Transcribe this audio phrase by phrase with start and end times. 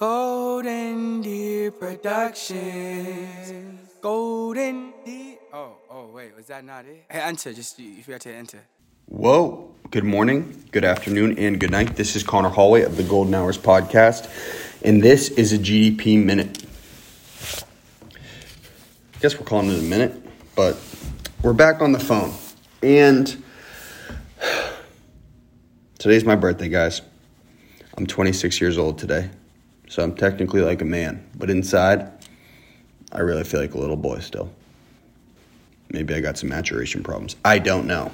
[0.00, 3.68] Golden Deer Productions.
[4.00, 5.36] Golden Deer.
[5.52, 7.04] Oh, oh, wait, was that not it?
[7.10, 8.60] Hey, enter, just you, you forgot to enter.
[9.04, 9.74] Whoa.
[9.90, 11.96] Good morning, good afternoon, and good night.
[11.96, 14.26] This is Conor Holway of the Golden Hours Podcast,
[14.82, 16.64] and this is a GDP Minute.
[18.06, 20.14] I guess we're calling it a minute,
[20.56, 20.78] but
[21.42, 22.32] we're back on the phone.
[22.82, 23.44] And
[25.98, 27.02] today's my birthday, guys.
[27.98, 29.28] I'm 26 years old today,
[29.90, 32.08] so I'm technically like a man, but inside,
[33.10, 34.48] I really feel like a little boy still.
[35.90, 37.34] Maybe I got some maturation problems.
[37.44, 38.12] I don't know.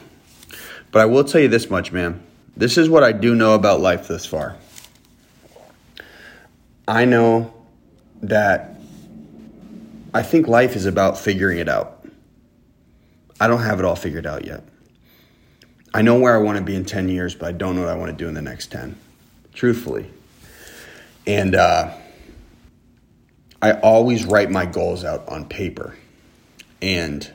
[0.91, 2.23] But I will tell you this much, man.
[2.57, 4.57] This is what I do know about life this far.
[6.89, 7.53] I know
[8.23, 8.81] that
[10.15, 12.07] I think life is about figuring it out.
[13.39, 14.65] I don't have it all figured out yet.
[15.93, 17.91] I know where I want to be in 10 years, but I don't know what
[17.91, 18.99] I want to do in the next 10,
[19.53, 20.11] truthfully.
[21.27, 21.93] And uh,
[23.61, 25.97] I always write my goals out on paper.
[26.81, 27.29] And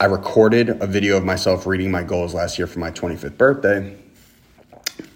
[0.00, 3.96] I recorded a video of myself reading my goals last year for my 25th birthday.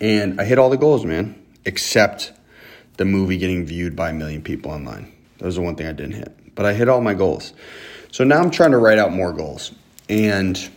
[0.01, 2.33] And I hit all the goals, man, except
[2.97, 5.13] the movie getting viewed by a million people online.
[5.39, 6.55] That was the one thing I didn't hit.
[6.55, 7.55] But I hit all my goals.
[8.11, 9.73] So now I'm trying to write out more goals.
[10.09, 10.69] And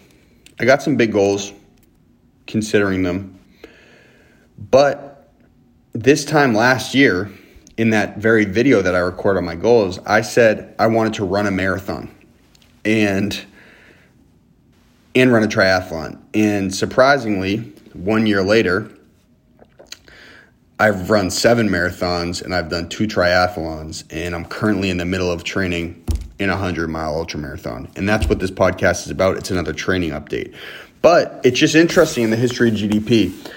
[0.60, 1.52] I got some big goals,
[2.46, 3.40] considering them.
[4.58, 5.11] But
[5.94, 7.32] this time last year,
[7.78, 11.26] in that very video that I record on my goals, I said I wanted to
[11.26, 12.14] run a marathon.
[12.86, 13.40] And
[15.14, 16.18] and run a triathlon.
[16.34, 17.58] And surprisingly,
[17.94, 18.90] one year later,
[20.80, 25.32] I've run seven marathons and I've done two triathlons, and I'm currently in the middle
[25.32, 26.04] of training
[26.40, 27.90] in a 100 mile ultra marathon.
[27.96, 29.38] And that's what this podcast is about.
[29.38, 30.56] It's another training update.
[31.02, 33.52] But it's just interesting in the history of GDP.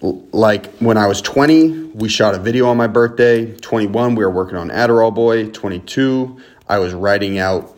[0.00, 3.54] Like when I was 20, we shot a video on my birthday.
[3.56, 5.48] 21, we were working on Adderall Boy.
[5.48, 7.76] 22, I was writing out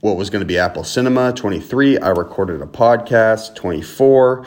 [0.00, 1.32] what was going to be Apple Cinema.
[1.32, 3.56] 23, I recorded a podcast.
[3.56, 4.46] 24,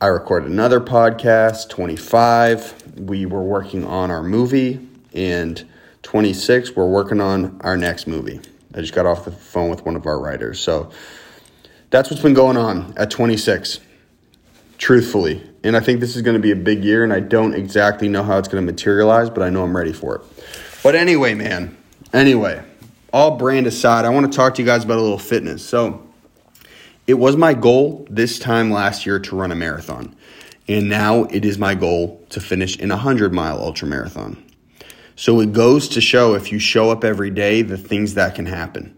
[0.00, 1.68] I recorded another podcast.
[1.70, 4.86] 25, we were working on our movie.
[5.12, 5.66] And
[6.02, 8.40] 26, we're working on our next movie.
[8.74, 10.60] I just got off the phone with one of our writers.
[10.60, 10.92] So
[11.90, 13.80] that's what's been going on at 26,
[14.76, 15.47] truthfully.
[15.64, 18.08] And I think this is going to be a big year, and I don't exactly
[18.08, 20.22] know how it's going to materialize, but I know I'm ready for it.
[20.82, 21.76] But anyway, man,
[22.12, 22.62] anyway
[23.12, 25.64] all brand aside, I want to talk to you guys about a little fitness.
[25.64, 26.04] So,
[27.06, 30.14] it was my goal this time last year to run a marathon.
[30.68, 34.44] And now it is my goal to finish in a 100 mile ultra marathon.
[35.16, 38.44] So it goes to show if you show up every day, the things that can
[38.44, 38.94] happen.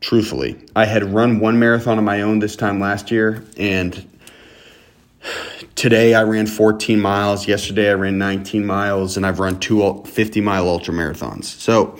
[0.00, 4.06] Truthfully, I had run one marathon on my own this time last year, and
[5.74, 7.48] today I ran 14 miles.
[7.48, 11.44] Yesterday I ran 19 miles, and I've run two 50 mile ultra marathons.
[11.44, 11.98] So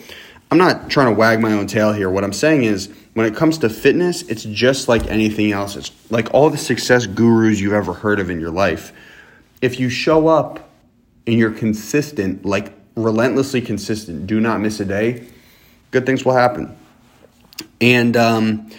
[0.51, 2.09] I'm not trying to wag my own tail here.
[2.09, 5.75] What I'm saying is, when it comes to fitness, it's just like anything else.
[5.75, 8.91] It's like all the success gurus you've ever heard of in your life.
[9.61, 10.69] If you show up
[11.25, 15.27] and you're consistent, like relentlessly consistent, do not miss a day,
[15.91, 16.77] good things will happen.
[17.79, 18.69] And um,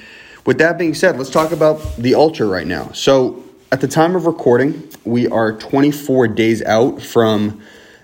[0.45, 2.93] with that being said, let's talk about the Ultra right now.
[2.93, 3.43] So,
[3.73, 7.61] at the time of recording, we are 24 days out from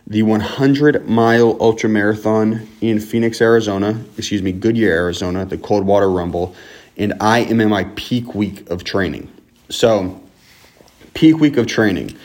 [0.06, 6.54] the 100 mile ultra marathon in Phoenix, Arizona, excuse me, Goodyear, Arizona, the Coldwater Rumble,
[6.96, 9.30] and I am in my peak week of training.
[9.68, 10.20] So,
[11.14, 12.16] peak week of training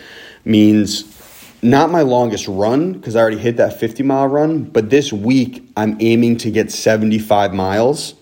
[0.44, 1.14] means
[1.62, 5.64] not my longest run because I already hit that 50 mile run, but this week
[5.78, 8.16] I'm aiming to get 75 miles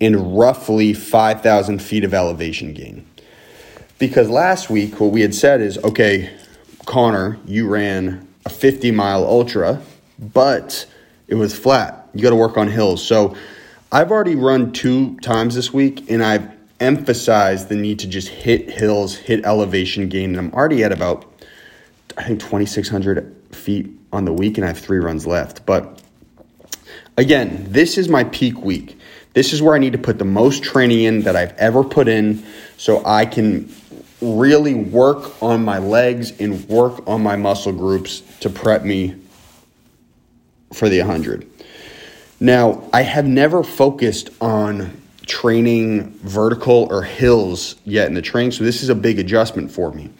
[0.00, 3.06] and roughly 5,000 feet of elevation gain.
[3.98, 6.30] Because last week, what we had said is okay,
[6.84, 9.80] Conor, you ran a 50 mile ultra,
[10.18, 10.86] but
[11.28, 12.08] it was flat.
[12.14, 13.04] You got to work on hills.
[13.04, 13.36] So
[13.90, 16.50] I've already run two times this week, and I've
[16.80, 20.30] emphasized the need to just hit hills, hit elevation gain.
[20.30, 21.24] And I'm already at about,
[22.16, 25.64] I think, 2,600 feet on the week, and I have three runs left.
[25.64, 26.02] But
[27.16, 28.98] again, this is my peak week.
[29.32, 32.06] This is where I need to put the most training in that I've ever put
[32.06, 32.44] in
[32.76, 33.68] so I can
[34.20, 39.16] really work on my legs and work on my muscle groups to prep me
[40.72, 41.48] for the 100.
[42.40, 48.64] Now, I have never focused on training vertical or hills yet in the training, so
[48.64, 50.10] this is a big adjustment for me.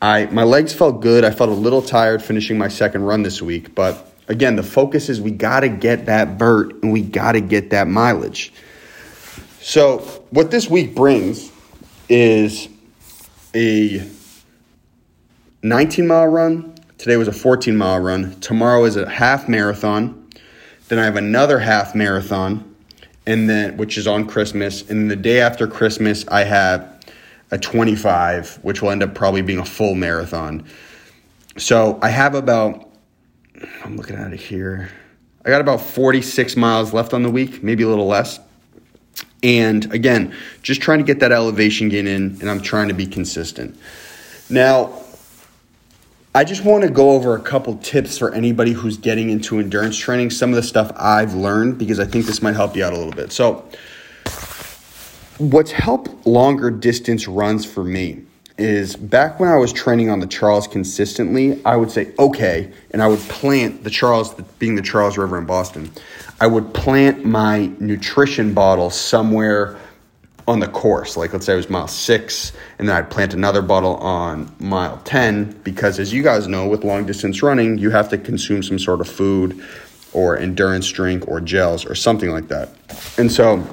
[0.00, 1.24] I my legs felt good.
[1.24, 5.08] I felt a little tired finishing my second run this week, but again, the focus
[5.08, 8.52] is we got to get that vert and we got to get that mileage.
[9.60, 9.98] So,
[10.30, 11.52] what this week brings
[12.08, 12.68] is
[13.54, 14.08] a
[15.62, 16.72] 19 mile run,
[17.02, 18.38] Today was a 14 mile run.
[18.38, 20.30] Tomorrow is a half marathon.
[20.86, 22.76] Then I have another half marathon,
[23.26, 24.88] and then which is on Christmas.
[24.88, 27.04] And the day after Christmas, I have
[27.50, 30.64] a 25, which will end up probably being a full marathon.
[31.56, 32.88] So I have about,
[33.84, 34.88] I'm looking at it here.
[35.44, 38.38] I got about 46 miles left on the week, maybe a little less.
[39.42, 43.06] And again, just trying to get that elevation gain in, and I'm trying to be
[43.06, 43.76] consistent.
[44.48, 45.02] Now,
[46.34, 49.98] I just want to go over a couple tips for anybody who's getting into endurance
[49.98, 52.92] training, some of the stuff I've learned, because I think this might help you out
[52.92, 53.32] a little bit.
[53.32, 53.64] So,
[55.38, 58.24] what's helped longer distance runs for me
[58.58, 63.02] is back when I was training on the Charles consistently, I would say, okay, and
[63.02, 65.90] I would plant the Charles, being the Charles River in Boston,
[66.40, 69.78] I would plant my nutrition bottle somewhere
[70.48, 71.16] on the course.
[71.16, 75.00] Like, let's say it was mile six, and then I'd plant another bottle on mile
[75.04, 78.78] 10, because as you guys know, with long distance running, you have to consume some
[78.78, 79.64] sort of food
[80.12, 82.70] or endurance drink or gels or something like that.
[83.16, 83.64] And so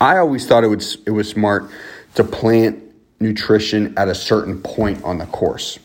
[0.00, 1.68] I always thought it was, it was smart
[2.14, 2.81] to plant
[3.22, 5.78] nutrition at a certain point on the course.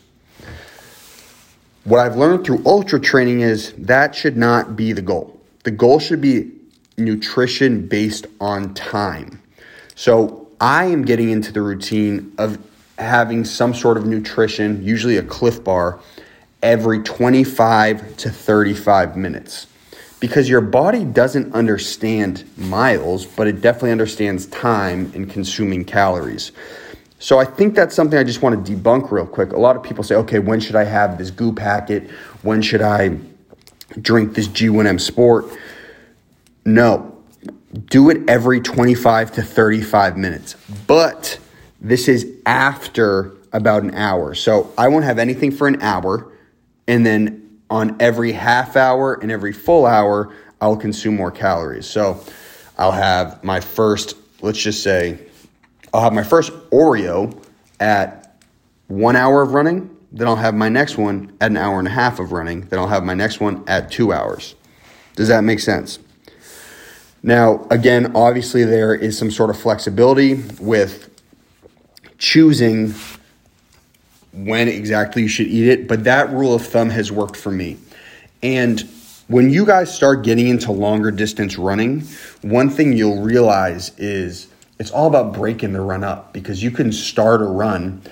[1.84, 5.40] What I've learned through ultra training is that should not be the goal.
[5.64, 6.50] The goal should be
[6.98, 9.40] nutrition based on time.
[9.94, 12.58] So I am getting into the routine of
[12.98, 16.00] having some sort of nutrition, usually a Clif bar,
[16.62, 19.66] every 25 to 35 minutes.
[20.20, 26.50] Because your body doesn't understand miles, but it definitely understands time and consuming calories.
[27.18, 29.52] So I think that's something I just want to debunk real quick.
[29.52, 32.10] A lot of people say, okay, when should I have this goo packet?
[32.42, 33.18] When should I
[34.00, 35.46] drink this G1M Sport?
[36.64, 37.16] No,
[37.86, 40.56] do it every 25 to 35 minutes.
[40.86, 41.38] But
[41.80, 44.34] this is after about an hour.
[44.34, 46.30] So I won't have anything for an hour.
[46.86, 51.86] And then on every half hour and every full hour, I'll consume more calories.
[51.86, 52.22] So
[52.76, 55.18] I'll have my first, let's just say,
[55.92, 57.42] I'll have my first Oreo
[57.80, 58.36] at
[58.88, 59.94] one hour of running.
[60.12, 62.62] Then I'll have my next one at an hour and a half of running.
[62.62, 64.54] Then I'll have my next one at two hours.
[65.16, 65.98] Does that make sense?
[67.22, 71.10] Now, again, obviously, there is some sort of flexibility with
[72.16, 72.94] choosing
[74.32, 77.76] when exactly you should eat it, but that rule of thumb has worked for me.
[78.42, 78.88] And
[79.26, 82.02] when you guys start getting into longer distance running,
[82.42, 84.46] one thing you'll realize is
[84.78, 88.02] it's all about breaking the run up because you can start a run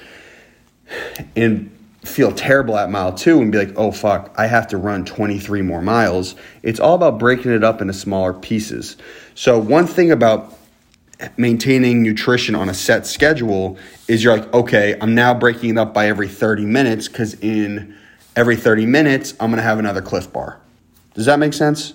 [1.36, 1.72] and
[2.04, 5.62] feel terrible at mile two and be like, oh fuck, I have to run 23
[5.62, 6.34] more miles.
[6.62, 8.96] It's all about breaking it up into smaller pieces.
[9.34, 10.56] So, one thing about
[11.36, 15.94] maintaining nutrition on a set schedule is you're like, okay, I'm now breaking it up
[15.94, 17.96] by every 30 minutes because in
[18.34, 20.60] every 30 minutes, I'm gonna have another Clif bar.
[21.14, 21.94] Does that make sense?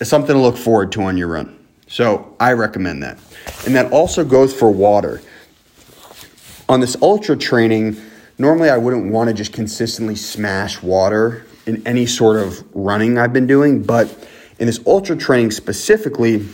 [0.00, 1.59] It's something to look forward to on your run.
[1.90, 3.18] So, I recommend that.
[3.66, 5.20] And that also goes for water.
[6.68, 8.00] On this ultra training,
[8.38, 13.32] normally I wouldn't want to just consistently smash water in any sort of running I've
[13.32, 14.08] been doing, but
[14.60, 16.46] in this ultra training specifically,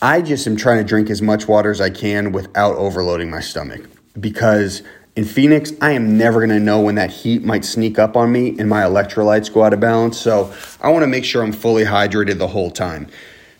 [0.00, 3.40] I just am trying to drink as much water as I can without overloading my
[3.40, 3.88] stomach
[4.20, 4.82] because
[5.16, 8.30] in Phoenix, I am never going to know when that heat might sneak up on
[8.30, 10.18] me and my electrolytes go out of balance.
[10.18, 13.08] So I want to make sure I'm fully hydrated the whole time.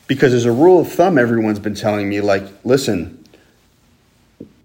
[0.07, 3.25] Because as a rule of thumb, everyone's been telling me, like, listen,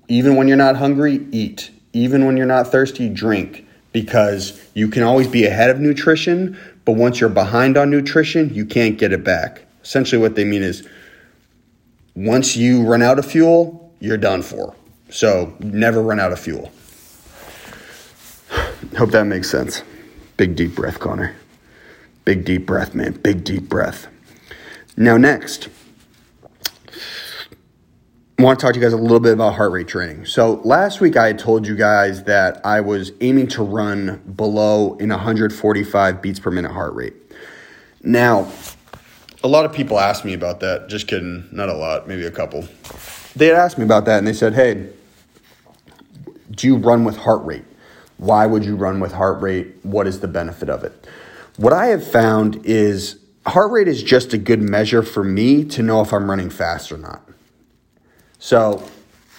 [0.08, 1.72] even when you're not hungry, eat.
[1.93, 3.65] Even when you're not thirsty, drink.
[3.93, 8.65] Because you can always be ahead of nutrition, but once you're behind on nutrition, you
[8.65, 9.63] can't get it back.
[9.84, 10.88] Essentially, what they mean is
[12.15, 14.75] once you run out of fuel, you're done for.
[15.10, 16.72] So never run out of fuel.
[18.98, 19.84] Hope that makes sense.
[20.38, 21.36] Big deep breath, Conor.
[22.25, 23.13] Big deep breath, man.
[23.13, 24.08] Big deep breath.
[25.01, 25.70] Now, next,
[28.38, 30.25] I want to talk to you guys a little bit about heart rate training.
[30.25, 35.08] So, last week I told you guys that I was aiming to run below in
[35.08, 37.13] 145 beats per minute heart rate.
[38.03, 38.51] Now,
[39.41, 40.89] a lot of people asked me about that.
[40.89, 42.68] Just kidding, not a lot, maybe a couple.
[43.38, 44.89] They had asked me about that and they said, Hey,
[46.51, 47.63] do you run with heart rate?
[48.18, 49.77] Why would you run with heart rate?
[49.84, 51.08] What is the benefit of it?
[51.56, 55.84] What I have found is heart rate is just a good measure for me to
[55.84, 57.22] know if I'm running fast or not.
[58.38, 58.84] So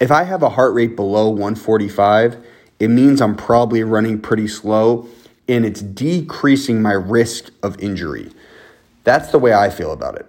[0.01, 2.45] if I have a heart rate below 145,
[2.79, 5.09] it means I'm probably running pretty slow
[5.49, 8.31] and it's decreasing my risk of injury.
[9.05, 10.27] That's the way I feel about it.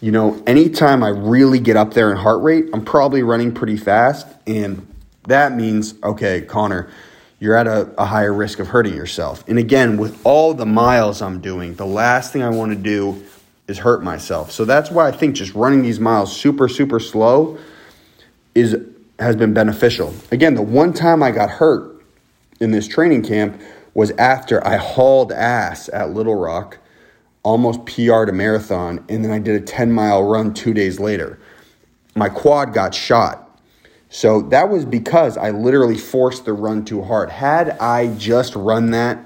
[0.00, 3.76] You know, anytime I really get up there in heart rate, I'm probably running pretty
[3.76, 4.26] fast.
[4.46, 4.86] And
[5.26, 6.90] that means, okay, Conor,
[7.38, 9.44] you're at a, a higher risk of hurting yourself.
[9.48, 13.22] And again, with all the miles I'm doing, the last thing I want to do
[13.68, 14.52] is hurt myself.
[14.52, 17.58] So that's why I think just running these miles super, super slow
[18.54, 18.76] is
[19.18, 20.14] has been beneficial.
[20.30, 22.02] Again, the one time I got hurt
[22.60, 23.60] in this training camp
[23.94, 26.78] was after I hauled ass at Little Rock,
[27.42, 31.38] almost PR'd a marathon, and then I did a 10 mile run two days later.
[32.14, 33.45] My quad got shot.
[34.16, 37.28] So that was because I literally forced the run too hard.
[37.28, 39.22] Had I just run that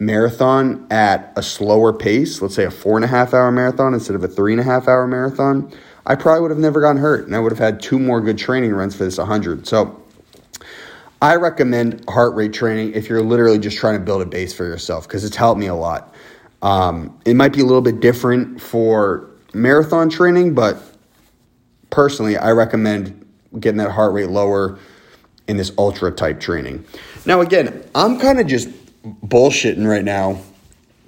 [0.00, 4.16] marathon at a slower pace, let's say a four and a half hour marathon instead
[4.16, 5.72] of a three and a half hour marathon,
[6.06, 8.36] I probably would have never gotten hurt and I would have had two more good
[8.36, 9.64] training runs for this 100.
[9.64, 10.02] So
[11.22, 14.64] I recommend heart rate training if you're literally just trying to build a base for
[14.64, 16.12] yourself because it's helped me a lot.
[16.62, 20.82] Um, it might be a little bit different for marathon training, but
[21.90, 23.23] personally, I recommend
[23.58, 24.78] getting that heart rate lower
[25.46, 26.84] in this ultra type training.
[27.26, 28.68] Now, again, I'm kind of just
[29.04, 30.40] bullshitting right now,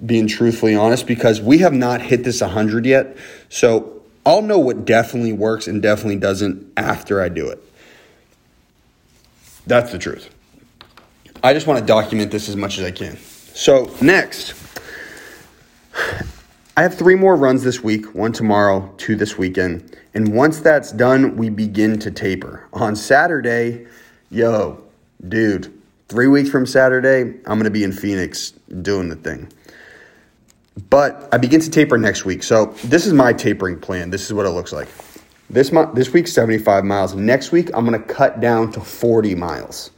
[0.05, 3.17] being truthfully honest, because we have not hit this 100 yet.
[3.49, 7.63] So I'll know what definitely works and definitely doesn't after I do it.
[9.65, 10.29] That's the truth.
[11.43, 13.17] I just want to document this as much as I can.
[13.53, 14.53] So, next,
[16.77, 19.97] I have three more runs this week one tomorrow, two this weekend.
[20.13, 22.69] And once that's done, we begin to taper.
[22.71, 23.87] On Saturday,
[24.29, 24.81] yo,
[25.27, 25.73] dude,
[26.09, 29.51] Three weeks from Saturday, I'm going to be in Phoenix doing the thing.
[30.89, 32.43] But I begin to taper next week.
[32.43, 34.09] So this is my tapering plan.
[34.09, 34.87] This is what it looks like.
[35.49, 37.13] This month, this week, 75 miles.
[37.13, 39.91] Next week, I'm going to cut down to 40 miles.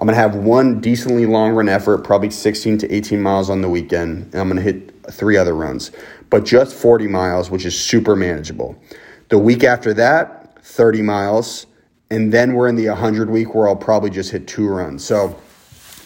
[0.00, 3.60] I'm going to have one decently long run effort, probably 16 to 18 miles on
[3.60, 5.90] the weekend, and I'm going to hit three other runs.
[6.28, 8.80] But just 40 miles, which is super manageable.
[9.28, 11.66] The week after that, 30 miles,
[12.10, 15.04] and then we're in the 100 week where I'll probably just hit two runs.
[15.04, 15.38] So,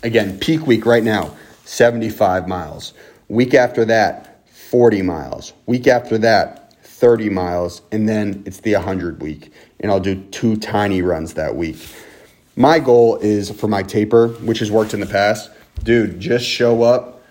[0.02, 1.34] again, peak week right now,
[1.64, 2.92] 75 miles.
[3.28, 5.52] Week after that, 40 miles.
[5.66, 7.82] Week after that, 30 miles.
[7.90, 9.52] And then it's the 100 week.
[9.80, 11.76] And I'll do two tiny runs that week.
[12.56, 15.50] My goal is for my taper, which has worked in the past,
[15.82, 17.22] dude, just show up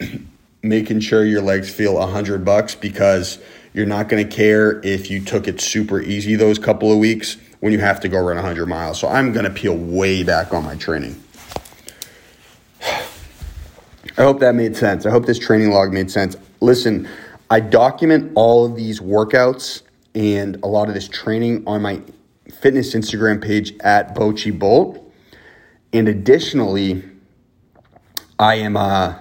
[0.68, 3.38] making sure your legs feel 100 bucks because
[3.72, 7.36] you're not going to care if you took it super easy those couple of weeks
[7.60, 8.98] when you have to go run 100 miles.
[8.98, 11.22] So I'm going to peel way back on my training.
[12.82, 15.06] I hope that made sense.
[15.06, 16.36] I hope this training log made sense.
[16.60, 17.08] Listen,
[17.50, 19.82] I document all of these workouts
[20.14, 22.02] and a lot of this training on my
[22.60, 24.98] fitness Instagram page at Boachie Bolt.
[25.92, 27.04] And additionally,
[28.38, 29.14] I am uh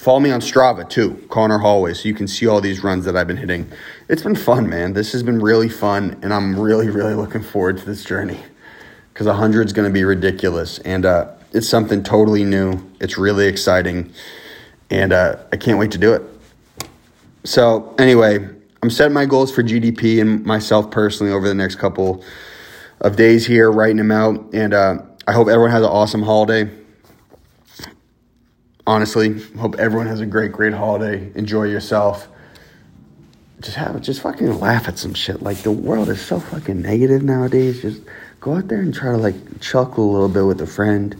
[0.00, 3.18] Follow me on Strava too, Conor Holway, so you can see all these runs that
[3.18, 3.70] I've been hitting.
[4.08, 4.94] It's been fun, man.
[4.94, 8.40] This has been really fun, and I'm really, really looking forward to this journey
[9.12, 12.82] because 100 is going to be ridiculous, and uh, it's something totally new.
[12.98, 14.10] It's really exciting,
[14.88, 16.22] and uh, I can't wait to do it.
[17.44, 18.38] So, anyway,
[18.82, 22.24] I'm setting my goals for GDP and myself personally over the next couple
[23.02, 24.96] of days here, writing them out, and uh,
[25.28, 26.70] I hope everyone has an awesome holiday
[28.90, 31.30] honestly, hope everyone has a great, great holiday.
[31.36, 32.26] Enjoy yourself.
[33.60, 35.42] Just have just fucking laugh at some shit.
[35.42, 37.82] Like the world is so fucking negative nowadays.
[37.82, 38.02] Just
[38.40, 41.14] go out there and try to like chuckle a little bit with a friend.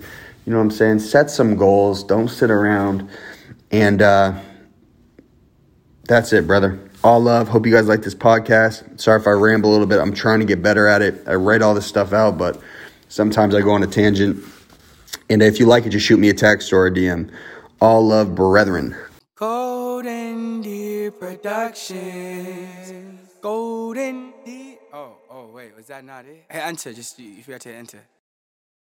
[0.45, 0.99] You know what I'm saying?
[0.99, 2.03] Set some goals.
[2.03, 3.09] Don't sit around.
[3.71, 4.41] And uh,
[6.09, 6.81] that's it, brother.
[7.05, 7.47] All love.
[7.47, 9.01] Hope you guys like this podcast.
[9.01, 10.01] Sorry if I ramble a little bit.
[10.01, 11.23] I'm trying to get better at it.
[11.29, 12.61] I write all this stuff out, but
[13.09, 14.45] sometimes I go on a tangent.
[15.29, 17.31] And if you like it, just shoot me a text or a DM
[17.81, 18.95] all love brethren.
[19.35, 21.99] Golden Deer Productions.
[23.41, 24.77] Golden Deer.
[24.93, 26.45] Oh, oh, wait, was that not it?
[26.51, 26.93] Hey, enter.
[26.93, 28.01] Just you, you forgot to enter.